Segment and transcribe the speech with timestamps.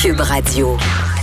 [0.00, 1.19] Cube Radio.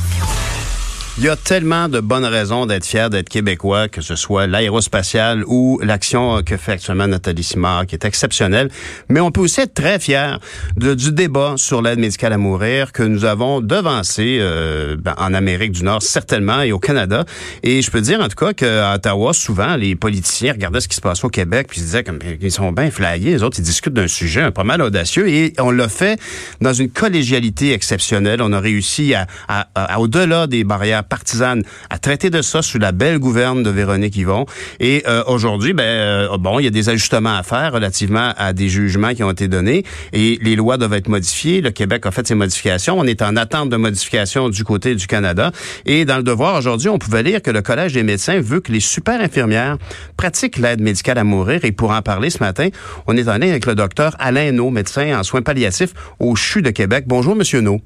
[1.20, 5.44] Il y a tellement de bonnes raisons d'être fier d'être québécois, que ce soit l'aérospatiale
[5.48, 8.70] ou l'action que fait actuellement Nathalie Simard, qui est exceptionnelle.
[9.10, 10.40] Mais on peut aussi être très fier
[10.76, 15.72] du débat sur l'aide médicale à mourir que nous avons devancé euh, ben, en Amérique
[15.72, 17.26] du Nord, certainement, et au Canada.
[17.64, 20.98] Et je peux dire en tout cas qu'à Ottawa, souvent, les politiciens regardaient ce qui
[20.98, 23.66] se passe au Québec, puis ils disaient comme ils sont bien flyés, les autres, ils
[23.66, 25.28] discutent d'un sujet pas mal audacieux.
[25.28, 26.20] Et on l'a fait
[26.62, 28.40] dans une collégialité exceptionnelle.
[28.44, 32.80] On a réussi à, à, à au-delà des barrières partisane à traiter de ça sous
[32.80, 34.46] la belle gouverne de Véronique Yvon.
[34.80, 38.54] Et euh, aujourd'hui, ben euh, bon, il y a des ajustements à faire relativement à
[38.54, 39.84] des jugements qui ont été donnés
[40.14, 41.62] et les lois doivent être modifiées.
[41.62, 42.98] Le Québec a fait ses modifications.
[43.00, 45.52] On est en attente de modifications du côté du Canada.
[45.86, 48.72] Et dans le devoir aujourd'hui, on pouvait lire que le Collège des médecins veut que
[48.72, 49.78] les super infirmières
[50.18, 51.64] pratiquent l'aide médicale à mourir.
[51.64, 52.70] Et pour en parler ce matin,
[53.08, 56.62] on est en lien avec le docteur Alain No, médecin en soins palliatifs au CHU
[56.62, 57.06] de Québec.
[57.08, 57.82] Bonjour, Monsieur No.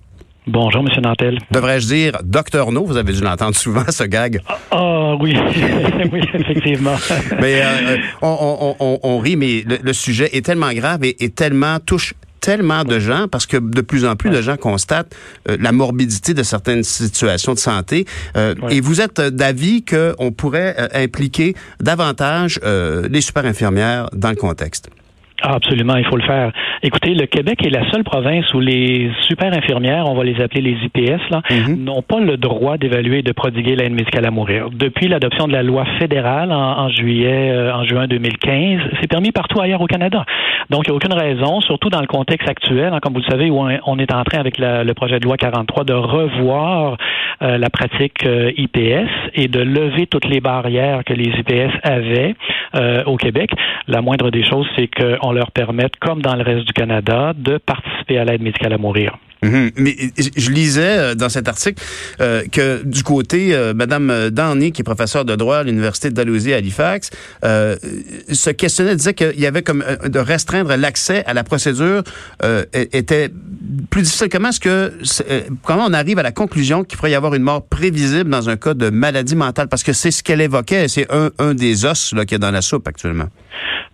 [0.48, 0.88] Bonjour, M.
[1.04, 1.38] Nantel.
[1.52, 2.84] Devrais-je dire Docteur No?
[2.84, 4.42] Vous avez dû l'entendre souvent, ce gag.
[4.48, 5.38] Ah, ah oui,
[6.12, 6.96] oui, effectivement.
[7.40, 11.78] mais euh, on, on, on, rit, mais le, sujet est tellement grave et, et, tellement
[11.80, 15.16] touche tellement de gens parce que de plus en plus de gens constatent
[15.48, 18.06] euh, la morbidité de certaines situations de santé.
[18.36, 24.90] Euh, et vous êtes d'avis qu'on pourrait impliquer davantage les super infirmières dans le contexte?
[25.44, 26.52] Ah, absolument, il faut le faire.
[26.84, 30.62] Écoutez, le Québec est la seule province où les super infirmières, on va les appeler
[30.62, 31.84] les IPS, là, mhm.
[31.84, 34.70] n'ont pas le droit d'évaluer et de prodiguer l'aide médicale à mourir.
[34.72, 39.60] Depuis l'adoption de la loi fédérale en, juillet, euh, en juin 2015, c'est permis partout
[39.60, 40.26] ailleurs au Canada.
[40.70, 43.30] Donc, il n'y a aucune raison, surtout dans le contexte actuel, hein, comme vous le
[43.32, 46.98] savez, où on est en train avec le projet de loi 43 de revoir
[47.42, 52.36] euh, la pratique euh, IPS et de lever toutes les barrières que les IPS avaient
[53.06, 53.52] au Québec.
[53.88, 57.58] La moindre des choses, c'est qu'on leur permettre, comme dans le reste du Canada, de
[57.58, 59.18] participer à l'aide médicale à mourir.
[59.44, 59.72] Mhm.
[59.76, 59.96] Mais
[60.38, 61.82] je lisais euh, dans cet article
[62.20, 66.14] euh, que du côté euh, Madame Danny, qui est professeure de droit à l'université de
[66.16, 67.10] Dalhousie à Halifax,
[67.44, 67.76] euh,
[68.32, 72.04] se questionnait, disait qu'il y avait comme de restreindre l'accès à la procédure
[72.74, 73.30] était
[73.90, 74.30] plus difficile.
[74.30, 74.94] Comment est-ce que
[75.64, 78.58] comment on arrive à la conclusion qu'il pourrait y avoir une mort prévisible dans un
[78.58, 79.68] cas de maladie mentale?
[79.70, 82.40] Parce que c'est ce qu'elle évoquait, c'est un, un des os là qu'il y a
[82.40, 83.28] dans la soupe actuellement.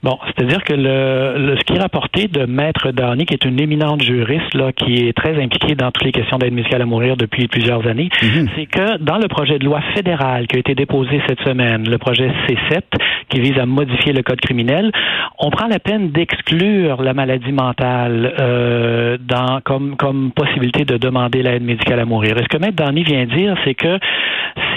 [0.03, 4.03] Bon, c'est-à-dire que le, ce qui est rapporté de Maître Darny, qui est une éminente
[4.03, 7.47] juriste là, qui est très impliquée dans toutes les questions d'aide médicale à mourir depuis
[7.47, 8.47] plusieurs années, mhm.
[8.55, 11.97] c'est que dans le projet de loi fédéral qui a été déposé cette semaine, le
[11.97, 12.81] projet C7,
[13.29, 14.91] qui vise à modifier le code criminel,
[15.39, 21.43] on prend la peine d'exclure la maladie mentale euh, dans, comme, comme possibilité de demander
[21.43, 22.37] l'aide médicale à mourir.
[22.37, 23.99] Et ce que Maître Darny vient dire, c'est que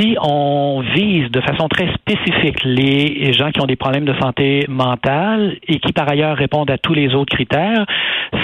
[0.01, 4.65] si on vise de façon très spécifique les gens qui ont des problèmes de santé
[4.69, 7.85] mentale et qui par ailleurs répondent à tous les autres critères,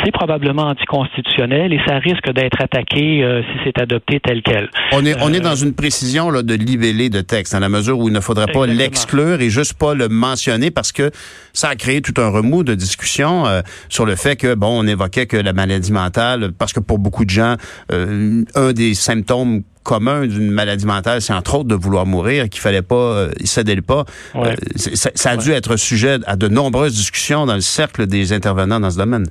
[0.04, 4.68] c'est probablement anticonstitutionnel et ça risque d'être attaqué euh, si c'est adopté tel quel.
[4.92, 7.68] On est, on est euh, dans une précision là, de libellé de texte, dans la
[7.68, 11.10] mesure où il ne faudrait pas l'exclure et juste pas le mentionner parce que
[11.52, 14.86] ça a créé tout un remous de discussion euh, sur le fait que, bon, on
[14.86, 17.56] évoquait que la maladie mentale, parce que pour beaucoup de gens,
[17.90, 22.82] un des symptômes commun d'une maladie mentale, c'est entre autres de vouloir mourir, qu'il fallait
[22.82, 24.04] pas euh, céder le pas.
[24.34, 28.80] Euh, ça, a dû être sujet à de nombreuses discussions dans le cercle des intervenants
[28.80, 29.26] dans ce domaine.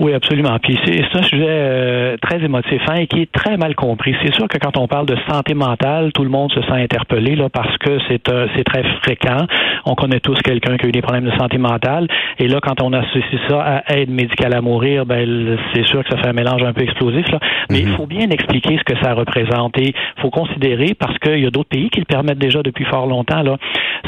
[0.00, 0.58] Oui, absolument.
[0.62, 4.16] Puis c'est un sujet euh, très émotif hein, et qui est très mal compris.
[4.24, 7.36] C'est sûr que quand on parle de santé mentale, tout le monde se sent interpellé
[7.36, 9.46] là parce que c'est euh, c'est très fréquent.
[9.84, 12.80] On connaît tous quelqu'un qui a eu des problèmes de santé mentale et là quand
[12.80, 16.32] on associe ça à aide médicale à mourir, ben c'est sûr que ça fait un
[16.32, 17.38] mélange un peu explosif là.
[17.70, 17.96] Mais il mhm.
[17.96, 21.50] faut bien expliquer ce que ça représente et il faut considérer parce qu'il y a
[21.50, 23.58] d'autres pays qui le permettent déjà depuis fort longtemps là.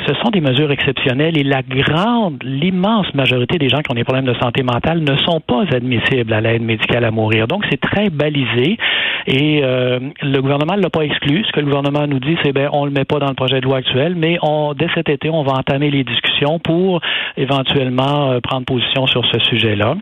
[0.08, 4.04] Ce sont des mesures exceptionnelles et la grande, l'immense majorité des gens qui ont des
[4.04, 7.46] problèmes de santé mentale ne sont pas admissible à l'aide médicale à mourir.
[7.46, 8.78] Donc, c'est très balisé
[9.26, 11.44] et euh, le gouvernement ne l'a pas exclu.
[11.44, 13.60] Ce que le gouvernement nous dit, c'est ben on le met pas dans le projet
[13.60, 17.00] de loi actuel, mais on, dès cet été, on va entamer les discussions pour
[17.36, 19.94] éventuellement euh, prendre position sur ce sujet-là.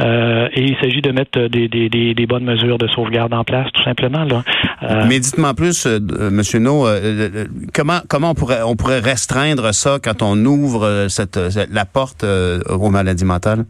[0.00, 4.26] Euh, et il s'agit de mettre des, bonnes mesures de sauvegarde en place, tout simplement.
[5.08, 6.86] Mais dites-moi plus, Monsieur No,
[7.74, 11.08] comment comment on pourrait on pourrait restreindre ça quand on ouvre
[11.70, 13.64] la porte aux maladies mentales?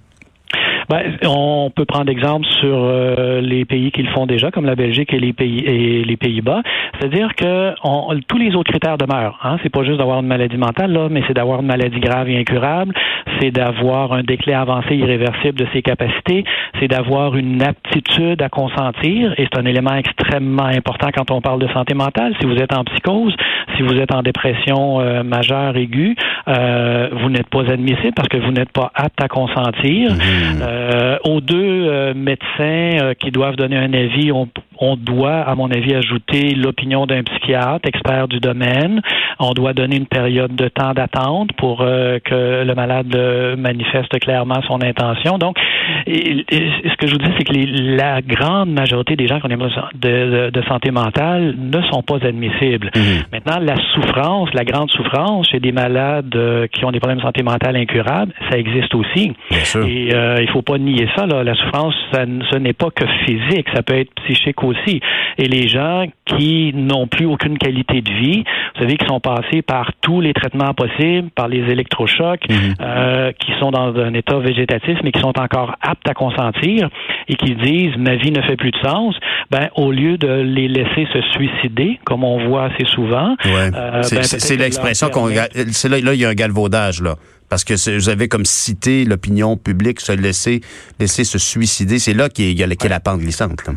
[0.88, 4.74] Ben, on peut prendre exemple sur euh, les pays qui le font déjà, comme la
[4.74, 6.62] Belgique et les pays et les Pays-Bas.
[6.98, 9.38] C'est-à-dire que on, tous les autres critères demeurent.
[9.42, 9.58] Hein?
[9.62, 12.38] C'est pas juste d'avoir une maladie mentale, là, mais c'est d'avoir une maladie grave et
[12.38, 12.94] incurable.
[13.38, 16.44] C'est d'avoir un déclin avancé irréversible de ses capacités.
[16.80, 19.34] C'est d'avoir une aptitude à consentir.
[19.36, 22.34] Et c'est un élément extrêmement important quand on parle de santé mentale.
[22.40, 23.34] Si vous êtes en psychose,
[23.76, 26.16] si vous êtes en dépression euh, majeure aiguë,
[26.48, 30.14] euh, vous n'êtes pas admissible parce que vous n'êtes pas apte à consentir.
[30.14, 30.62] Mmh.
[30.78, 34.48] Euh, aux deux euh, médecins euh, qui doivent donner un avis, on,
[34.78, 39.00] on doit, à mon avis, ajouter l'opinion d'un psychiatre, expert du domaine.
[39.40, 43.16] On doit donner une période de temps d'attente pour que le malade
[43.56, 45.38] manifeste clairement son intention.
[45.38, 45.56] Donc,
[46.06, 49.56] ce que je vous dis, c'est que la grande majorité des gens qui ont des
[49.56, 52.90] de, de, santé mentale ne sont pas admissibles.
[52.94, 53.24] Mhm.
[53.32, 57.42] Maintenant, la souffrance, la grande souffrance chez des malades qui ont des problèmes de santé
[57.42, 59.32] mentale incurables, ça existe aussi.
[59.86, 61.26] Et euh, il faut pas nier ça.
[61.26, 61.42] Là.
[61.42, 65.00] La souffrance, ça, ce n'est pas que physique, ça peut être psychique aussi.
[65.38, 68.44] Et les gens qui n'ont plus aucune qualité de vie,
[68.74, 72.74] vous savez, qui sont passés par tous les traitements possibles, par les électrochocs, mhm.
[72.80, 76.90] euh, qui sont dans un état végétatif, mais qui sont encore aptes à consentir
[77.28, 79.14] et qui disent ma vie ne fait plus de sens,
[79.50, 83.70] ben au lieu de les laisser se suicider, comme on voit assez souvent, ouais.
[83.74, 85.28] euh, c'est ben, l'expression qu'on
[85.70, 87.14] c'est là, là il y a un galvaudage là
[87.48, 90.60] parce que vous avez comme cité l'opinion publique se laisser
[91.00, 93.66] laisser se suicider, c'est là qu'il y, a, la pente glissante.
[93.66, 93.74] Là.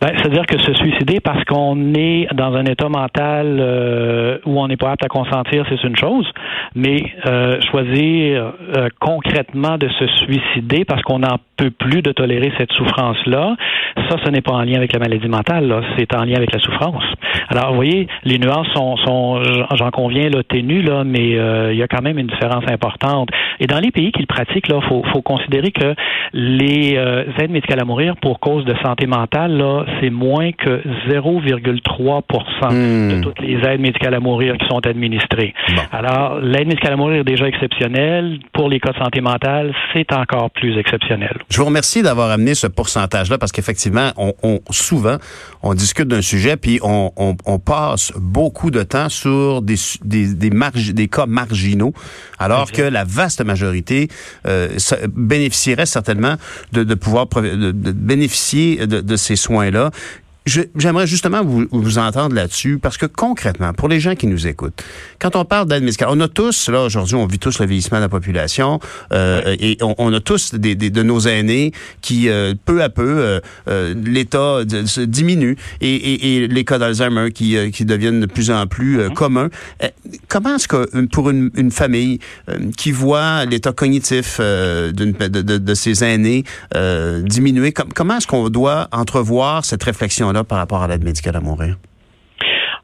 [0.00, 4.68] Ben, C'est-à-dire que se suicider parce qu'on est dans un état mental euh, où on
[4.68, 6.30] n'est pas apte à consentir, c'est une chose,
[6.74, 12.52] mais euh, choisir euh, concrètement de se suicider parce qu'on n'en peut plus de tolérer
[12.58, 13.56] cette souffrance-là,
[14.08, 16.60] ça, ce n'est pas en lien avec la maladie mentale, c'est en lien avec la
[16.60, 17.04] souffrance.
[17.48, 19.42] Alors, vous voyez, les nuances sont, sont
[19.74, 21.30] j'en conviens, là, ténues, là, mais
[21.72, 23.28] il y a quand même une différence importante.
[23.60, 25.94] Et dans les pays qui le pratiquent, il faut, faut considérer que
[26.32, 26.94] les
[27.38, 33.16] aides médicales à mourir pour cause de santé mentale, là, c'est moins que 0,3% hmm.
[33.16, 35.54] de toutes les aides médicales à mourir qui sont administrées.
[35.92, 38.38] Alors, l'aide médicale à mourir est déjà exceptionnelle.
[38.52, 41.38] Pour les cas de santé mentale, c'est encore plus exceptionnel.
[41.50, 45.18] Je vous remercie d'avoir amené ce pourcentage-là parce qu'effectivement, on, souvent,
[45.62, 51.26] on discute d'un sujet puis on, passe beaucoup de temps sur des, des, des, cas
[51.26, 51.92] marginaux,
[52.38, 54.08] alors que la vaste majorité
[54.46, 54.68] euh,
[55.08, 56.36] bénéficierait certainement
[56.72, 59.90] de, pouvoir de, bénéficier de ces soins-là
[60.46, 64.84] J'aimerais justement vous, vous entendre là-dessus parce que concrètement, pour les gens qui nous écoutent,
[65.18, 67.96] quand on parle d'aide médicale, on a tous, là aujourd'hui, on vit tous le vieillissement
[67.96, 68.78] de la population
[69.14, 73.40] euh, et on, a tous des, de nos aînés qui, euh, peu à peu, euh,
[73.68, 78.50] euh l'état se diminue et, et, et les cas d'Alzheimer qui, qui deviennent de plus
[78.50, 79.14] en plus mm-hmm.
[79.14, 79.48] communs.
[80.28, 82.18] comment est-ce que pour une, une famille
[82.76, 86.44] qui voit l'état cognitif de, de, de, ses aînés
[87.22, 91.76] diminuer, comment est-ce qu'on doit entrevoir cette réflexion par rapport à l'aide médicale à mourir?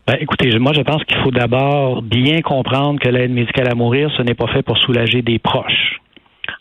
[0.06, 4.10] Ben, écoutez, moi, je pense qu'il faut d'abord bien comprendre que l'aide médicale à mourir,
[4.16, 6.00] ce n'est pas fait pour soulager des proches.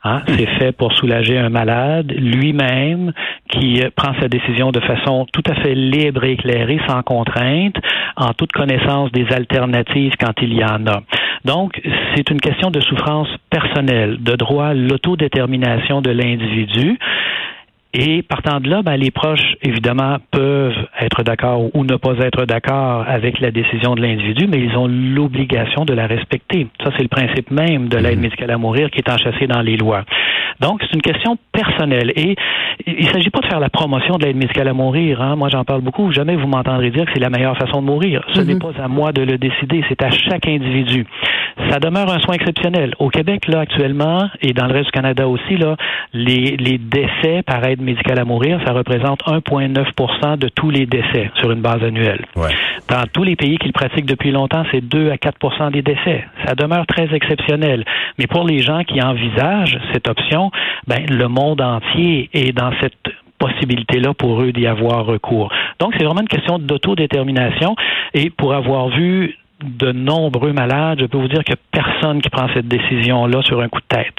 [0.03, 0.21] Hein?
[0.27, 3.11] C'est fait pour soulager un malade lui-même
[3.51, 7.75] qui prend sa décision de façon tout à fait libre et éclairée, sans contrainte,
[8.15, 11.01] en toute connaissance des alternatives quand il y en a.
[11.43, 11.81] Donc,
[12.15, 16.97] c'est une question de souffrance personnelle, de droit à l'autodétermination de l'individu.
[17.93, 22.45] Et partant de là, ben, les proches, évidemment, peuvent être d'accord ou ne pas être
[22.45, 26.67] d'accord avec la décision de l'individu, mais ils ont l'obligation de la respecter.
[26.83, 28.23] Ça, c'est le principe même de l'aide mhm.
[28.23, 30.03] médicale à mourir qui est enchâssé dans les lois.
[30.59, 32.11] Donc, c'est une question personnelle.
[32.15, 32.35] Et
[32.85, 35.21] il ne s'agit pas de faire la promotion de l'aide médicale à mourir.
[35.21, 35.35] Hein.
[35.35, 36.11] Moi, j'en parle beaucoup.
[36.11, 38.23] Jamais vous m'entendrez dire que c'est la meilleure façon de mourir.
[38.33, 38.59] Ce n'est mhm.
[38.59, 39.83] pas à moi de le décider.
[39.89, 41.07] C'est à chaque individu.
[41.69, 42.93] Ça demeure un soin exceptionnel.
[42.99, 45.75] Au Québec, là, actuellement, et dans le reste du Canada aussi, là,
[46.13, 51.31] les, les décès par aide médicale à mourir, ça représente 1,9 de tous les décès
[51.35, 52.25] sur une base annuelle.
[52.89, 56.25] Dans tous les pays qui le pratiquent depuis longtemps, c'est 2 à 4% des décès.
[56.45, 57.85] Ça demeure très exceptionnel.
[58.17, 60.51] Mais pour les gens qui envisagent cette option,
[60.87, 62.93] ben, le monde entier est dans cette
[63.37, 65.51] possibilité-là pour eux d'y avoir recours.
[65.79, 67.75] Donc, c'est vraiment une question d'autodétermination.
[68.13, 72.47] Et pour avoir vu de nombreux malades, je peux vous dire que personne qui prend
[72.53, 74.15] cette décision-là sur un coup de tête.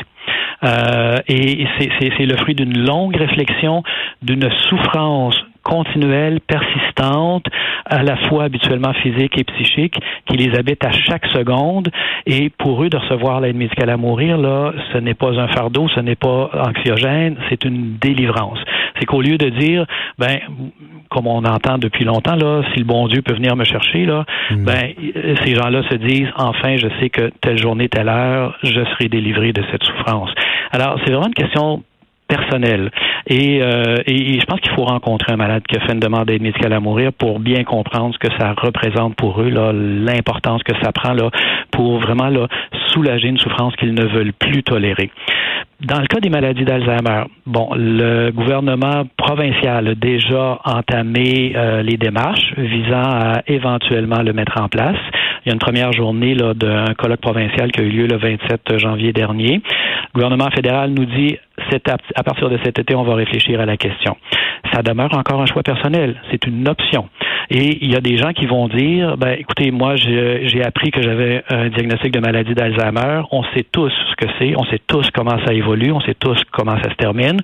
[0.63, 3.83] Euh, et c'est le fruit d'une longue réflexion,
[4.23, 7.47] d'une souffrance continuelle, persistante,
[7.87, 11.89] à la fois habituellement physique et psychique, qui les habite à chaque seconde.
[12.27, 15.89] Et pour eux, de recevoir l'aide médicale à mourir, là, ce n'est pas un fardeau,
[15.89, 18.59] ce n'est pas anxiogène, c'est une délivrance.
[18.99, 19.87] C'est qu'au lieu de dire,
[20.19, 20.39] ben,
[21.11, 24.25] comme on entend depuis longtemps, là, si le bon Dieu peut venir me chercher, là,
[24.51, 24.65] mm.
[24.65, 24.95] ben,
[25.45, 29.53] ces gens-là se disent, enfin, je sais que telle journée, telle heure, je serai délivré
[29.53, 30.31] de cette souffrance.
[30.73, 31.83] Alors, c'est vraiment une question
[32.31, 32.91] personnelle.
[33.27, 36.27] Et, euh, et, je pense qu'il faut rencontrer un malade qui a fait une demande
[36.27, 40.73] d'aide médicale à mourir pour bien comprendre ce que ça représente pour eux, l'importance que
[40.83, 41.31] ça prend là,
[41.71, 42.47] pour vraiment là,
[42.89, 45.11] soulager une souffrance qu'ils ne veulent plus tolérer.
[45.81, 51.97] Dans le cas des maladies d'Alzheimer, bon, le gouvernement provincial a déjà entamé euh, les
[51.97, 54.99] démarches visant à éventuellement le mettre en place.
[55.45, 58.77] Il y a une première journée d'un colloque provincial qui a eu lieu le 27
[58.77, 59.63] janvier dernier.
[60.13, 61.39] Le gouvernement fédéral nous dit
[62.15, 64.17] à partir de cet été, on va réfléchir à la question.
[64.73, 66.21] Ça demeure encore un choix personnel.
[66.31, 67.09] C'est une option.
[67.51, 71.03] Et il y a des gens qui vont dire, ben, écoutez, moi, j'ai appris que
[71.03, 73.23] j'avais un diagnostic de maladie d'Alzheimer.
[73.33, 74.55] On sait tous ce que c'est.
[74.57, 75.91] On sait tous comment ça évolue.
[75.93, 77.41] On sait tous comment ça se termine.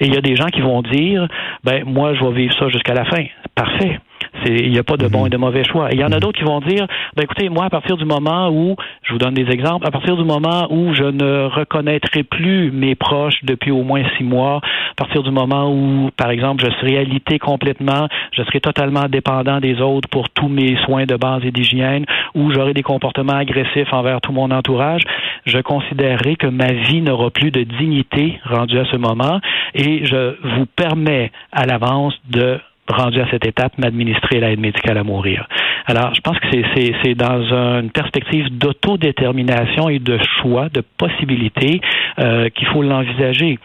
[0.00, 1.26] Et il y a des gens qui vont dire,
[1.64, 3.24] ben, moi, je vais vivre ça jusqu'à la fin.
[3.54, 3.98] Parfait.
[4.46, 5.26] Il n'y a pas de bon mhm.
[5.26, 5.88] et de mauvais choix.
[5.92, 6.20] Il y en a mhm.
[6.20, 9.34] d'autres qui vont dire, ben écoutez, moi, à partir du moment où, je vous donne
[9.34, 13.82] des exemples, à partir du moment où je ne reconnaîtrai plus mes proches depuis au
[13.82, 18.42] moins six mois, à partir du moment où, par exemple, je serai alité complètement, je
[18.42, 22.04] serai totalement dépendant des autres pour tous mes soins de base et d'hygiène,
[22.34, 25.02] ou j'aurai des comportements agressifs envers tout mon entourage,
[25.46, 29.40] je considérerai que ma vie n'aura plus de dignité rendue à ce moment
[29.74, 35.04] et je vous permets à l'avance de rendu à cette étape, m'administrer l'aide médicale à
[35.04, 35.46] mourir.
[35.86, 37.42] Alors, je pense que c'est dans
[37.80, 41.80] une perspective d'autodétermination et de choix, de possibilité
[42.18, 43.58] euh, qu'il faut l'envisager.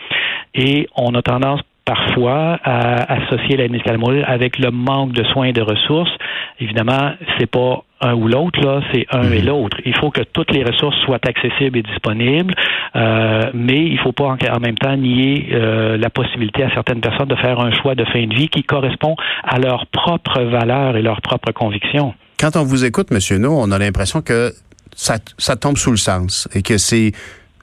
[0.56, 5.46] Et on a tendance parfois à associer l'aide médicale mourir avec le manque de soins
[5.46, 6.12] et de ressources.
[6.60, 9.48] Évidemment, c'est pas un ou l'autre, là, c'est un et mhm.
[9.48, 9.78] l'autre.
[9.86, 12.54] Il faut que toutes les ressources soient accessibles et disponibles,
[12.96, 17.02] euh, mais il ne faut pas en, même temps nier euh, la possibilité à certaines
[17.02, 20.96] personnes de faire un choix de fin de vie qui correspond à leurs propres valeurs
[20.96, 22.14] et leurs propres convictions.
[22.40, 23.42] Quand on vous écoute, M.
[23.42, 24.52] No, on a l'impression que
[24.96, 27.14] ça, ça tombe sous le sens et que c'est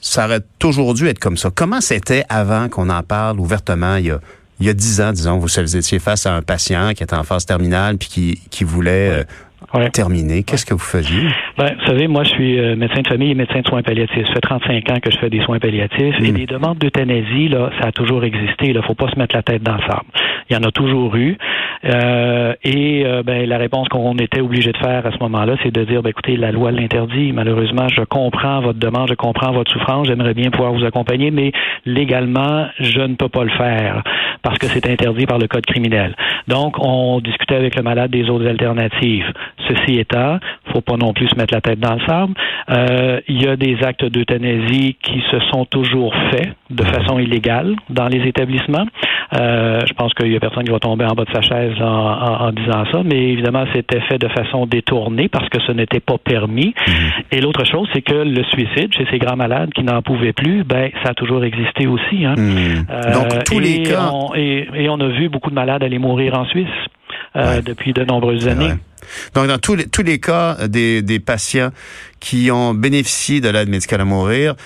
[0.01, 1.51] ça aurait toujours dû être comme ça.
[1.55, 4.21] Comment c'était avant qu'on en parle ouvertement il y a
[4.61, 7.25] il y a dix ans, disons, vous étiez face à un patient qui était en
[7.25, 9.25] phase terminale puis qui, qui voulait euh,
[9.93, 10.43] terminé.
[10.43, 11.29] Qu'est-ce que vous faisiez?
[11.57, 14.27] Ben, vous savez, moi, je suis euh, médecin de famille et médecin de soins palliatifs.
[14.27, 16.17] Ça fait 35 ans que je fais des soins palliatifs.
[16.21, 16.37] Et hmm.
[16.37, 18.67] des demandes d'euthanasie, là, ça a toujours existé.
[18.67, 20.07] Il ne faut pas se mettre la tête dans le sable.
[20.49, 21.37] Il y en a toujours eu.
[21.85, 25.71] Euh, et euh, ben, la réponse qu'on était obligé de faire à ce moment-là, c'est
[25.71, 27.33] de dire, ben, écoutez, la loi l'interdit.
[27.33, 30.07] Malheureusement, je comprends votre demande, je comprends votre souffrance.
[30.09, 31.53] J'aimerais bien pouvoir vous accompagner, mais
[31.87, 34.03] légalement, je ne peux pas le faire
[34.43, 36.17] parce que c'est interdit par le code criminel.
[36.49, 39.33] Donc, on discutait avec le malade des autres alternatives.
[39.69, 40.39] Ceci étant,
[40.73, 42.35] faut pas non plus se mettre la tête dans le sable.
[42.71, 47.75] Euh, il y a des actes d'euthanasie qui se sont toujours faits de façon illégale
[47.89, 48.87] dans les établissements.
[49.39, 51.75] Euh, je pense qu'il y a personne qui va tomber en bas de sa chaise
[51.81, 56.19] en, disant ça, mais évidemment, c'était fait de façon détournée parce que ce n'était pas
[56.19, 56.75] permis.
[56.87, 56.95] Mhm.
[57.33, 60.65] Et l'autre chose, c'est que le suicide chez ces grands malades qui n'en pouvaient plus,
[60.65, 62.25] ben, ça a toujours existé aussi.
[62.25, 62.35] Hein.
[62.37, 62.87] Mhm.
[63.13, 64.11] Donc, tous les cas.
[64.35, 66.69] et, et on a vu beaucoup de malades aller mourir en Suisse.
[67.37, 68.75] Euh, depuis de nombreuses années.
[69.35, 71.71] Donc, dans tous les, tous les cas des, des patients
[72.19, 74.57] qui ont bénéficié de l'aide médicale à mourir,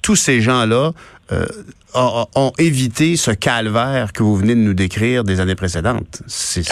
[0.00, 0.92] tous ces gens-là
[1.30, 1.44] euh,
[1.94, 6.22] ont, évité ce calvaire que vous venez de nous décrire des années précédentes.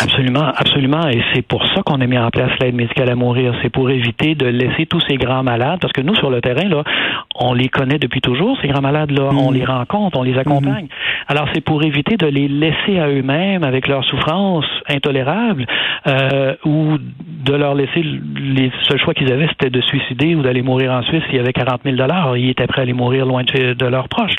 [0.00, 1.08] Absolument, absolument.
[1.08, 3.54] Et c'est pour ça qu'on a mis en place l'aide médicale à mourir.
[3.62, 6.68] C'est pour éviter de laisser tous ces grands malades, parce que nous, sur le terrain,
[6.68, 6.82] là,
[7.34, 9.30] on les connaît depuis toujours, ces grands malades-là.
[9.32, 9.54] On mm.
[9.54, 10.87] les rencontre, on les accompagne.
[10.87, 11.28] Mm.
[11.28, 15.66] Alors, c'est pour éviter de les laisser à eux-mêmes avec leurs souffrances intolérables
[16.06, 16.98] euh, ou
[17.48, 21.02] de leur laisser les seuls choix qu'ils avaient, c'était de suicider ou d'aller mourir en
[21.02, 21.22] Suisse.
[21.30, 21.96] Il y avait 40 000
[22.36, 24.36] Ils étaient prêts à aller mourir loin de, leurs proches.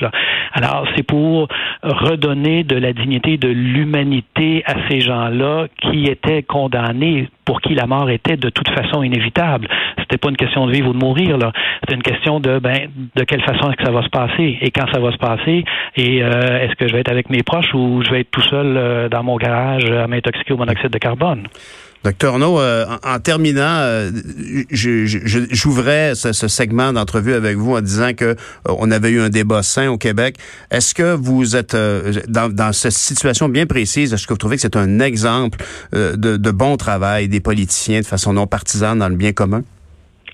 [0.54, 1.48] Alors, c'est pour
[1.82, 7.88] redonner de la dignité, de l'humanité à ces gens-là qui étaient condamnés, pour qui la
[7.88, 9.68] mort était de toute façon inévitable.
[9.98, 11.52] C'était pas une question de vivre ou de mourir, là.
[11.82, 14.60] C'était une question de, ben, de quelle façon est-ce que ça va se passer?
[14.62, 17.42] Et quand ça va se passer et euh, est-ce que je vais être avec mes
[17.42, 20.92] proches ou je vais être tout seul euh, dans mon garage à m'intoxiquer au monoxyde
[20.92, 21.48] de carbone?
[22.04, 24.12] Docteur Arnaud, euh, en, terminant, euh,
[24.72, 29.64] j'ouvrais ce, segment d'entrevue avec vous en disant que euh, on avait eu un débat
[29.64, 30.38] sain au Québec.
[30.72, 34.62] Est-ce que vous êtes dans, dans, cette situation bien précise, est-ce que vous trouvez que
[34.62, 39.16] c'est un exemple de, de bon travail des politiciens de façon non partisane dans le
[39.16, 39.64] bien commun?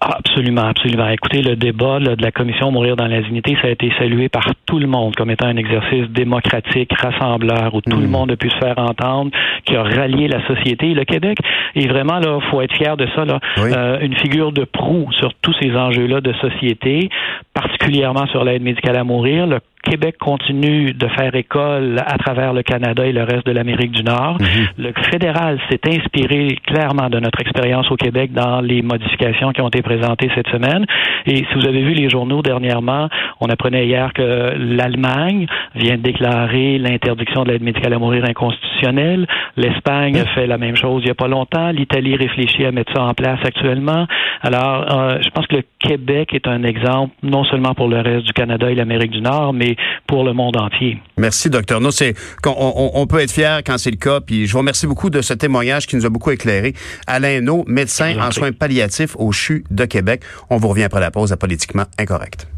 [0.01, 1.07] Absolument, absolument.
[1.09, 4.45] Écoutez, le débat de la commission Mourir dans la dignité, ça a été salué par
[4.65, 8.11] tout le monde comme étant un exercice démocratique, rassembleur, où tout le hmm.
[8.11, 9.31] monde a pu se faire entendre,
[9.65, 10.93] qui a rallié la société.
[10.93, 11.37] Le Québec
[11.75, 15.33] est vraiment, là, faut être fier de ça, là, euh, une figure de proue sur
[15.41, 17.09] tous ces enjeux-là de société,
[17.53, 19.47] particulièrement sur l'aide médicale à mourir.
[19.47, 23.91] Le Québec continue de faire école à travers le Canada et le reste de l'Amérique
[23.91, 24.37] du Nord.
[24.41, 24.67] Mhm.
[24.85, 29.69] Le fédéral s'est inspiré clairement de notre expérience au Québec dans les modifications qui ont
[29.69, 30.85] été présentées cette semaine.
[31.25, 33.07] Et si vous avez vu les journaux dernièrement,
[33.39, 38.74] on apprenait hier que l'Allemagne vient de déclarer l'interdiction de l'aide médicale à mourir inconstitutionnelle
[38.75, 39.27] constitutionnel.
[39.57, 41.71] L'Espagne a fait la même chose il n'y a pas longtemps.
[41.71, 44.07] L'Italie réfléchit à mettre ça en place actuellement.
[44.41, 48.25] Alors, euh, je pense que le Québec est un exemple, non seulement pour le reste
[48.25, 49.75] du Canada et l'Amérique du Nord, mais
[50.07, 50.99] pour le monde entier.
[51.17, 51.79] Merci, docteur.
[51.91, 52.13] C'est
[52.45, 54.19] on, on, peut être fier quand c'est le cas.
[54.19, 56.73] Puis je vous remercie beaucoup de ce témoignage qui nous a beaucoup éclairé.
[57.07, 60.21] Alain No, médecin en soins palliatifs au CHU de Québec.
[60.49, 62.54] On vous revient après la pause à Politiquement Incorrect.